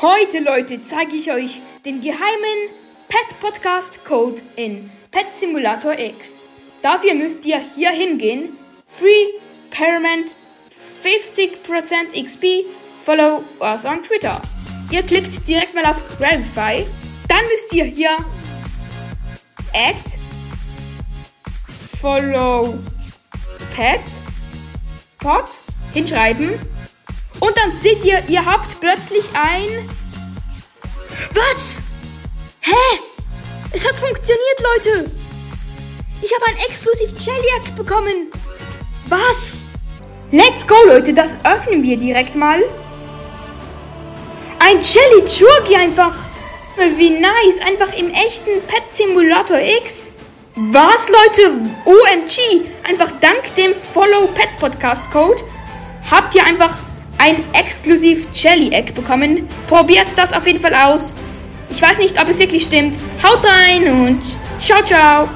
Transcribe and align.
Heute, 0.00 0.38
Leute, 0.38 0.80
zeige 0.80 1.16
ich 1.16 1.32
euch 1.32 1.60
den 1.84 2.00
geheimen 2.00 2.70
Pet 3.08 3.40
Podcast 3.40 4.04
Code 4.04 4.40
in 4.54 4.88
Pet 5.10 5.26
Simulator 5.36 5.98
X. 5.98 6.46
Dafür 6.82 7.14
müsst 7.14 7.44
ihr 7.44 7.58
hier 7.74 7.90
hingehen, 7.90 8.56
Free 8.86 9.26
Permanent 9.72 10.36
50% 11.02 12.14
XP, 12.14 12.64
follow 13.02 13.42
us 13.58 13.84
on 13.84 14.00
Twitter. 14.04 14.40
Ihr 14.92 15.02
klickt 15.02 15.48
direkt 15.48 15.74
mal 15.74 15.84
auf 15.84 16.00
Verify, 16.16 16.86
dann 17.26 17.44
müsst 17.52 17.72
ihr 17.72 17.86
hier 17.86 18.16
Add, 19.74 19.98
Follow 22.00 22.78
Pet, 23.74 23.98
Pod 25.18 25.48
hinschreiben 25.92 26.77
und 27.40 27.56
dann 27.56 27.76
seht 27.76 28.04
ihr, 28.04 28.22
ihr 28.28 28.44
habt 28.44 28.80
plötzlich 28.80 29.24
ein... 29.34 29.88
Was? 31.34 31.82
Hä? 32.60 32.98
Es 33.72 33.86
hat 33.86 33.96
funktioniert, 33.96 34.60
Leute. 34.74 35.10
Ich 36.22 36.32
habe 36.34 36.46
ein 36.46 36.56
exklusiv 36.68 37.10
Jelly 37.18 37.74
bekommen. 37.76 38.30
Was? 39.08 39.68
Let's 40.30 40.66
go, 40.66 40.76
Leute. 40.86 41.14
Das 41.14 41.36
öffnen 41.44 41.82
wir 41.82 41.96
direkt 41.96 42.34
mal. 42.34 42.62
Ein 44.58 44.80
Jelly 44.80 45.24
Churgi 45.26 45.76
einfach. 45.76 46.14
Wie 46.96 47.10
nice. 47.10 47.60
Einfach 47.66 47.92
im 47.94 48.10
echten 48.10 48.62
Pet 48.66 48.88
Simulator 48.88 49.58
X. 49.58 50.12
Was, 50.54 51.08
Leute? 51.08 51.52
OMG. 51.84 52.66
Einfach 52.82 53.10
dank 53.20 53.54
dem 53.56 53.74
Follow 53.74 54.26
Pet 54.28 54.56
Podcast 54.58 55.10
Code 55.10 55.42
habt 56.10 56.34
ihr 56.34 56.44
einfach 56.44 56.78
ein 57.18 57.36
exklusiv 57.52 58.28
Jelly 58.32 58.72
Egg 58.72 58.92
bekommen. 58.94 59.46
Probiert 59.66 60.06
das 60.16 60.32
auf 60.32 60.46
jeden 60.46 60.60
Fall 60.60 60.74
aus. 60.74 61.14
Ich 61.70 61.82
weiß 61.82 61.98
nicht, 61.98 62.20
ob 62.20 62.28
es 62.28 62.38
wirklich 62.38 62.64
stimmt. 62.64 62.98
Haut 63.22 63.44
rein 63.44 63.86
und 63.88 64.22
ciao, 64.58 64.82
ciao. 64.82 65.28